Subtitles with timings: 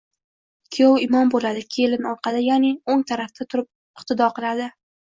[0.77, 4.77] Kuyov imom bo‘ladi, kelin orqada, ya'ni o‘ng tarafda turib iqtido qiladi.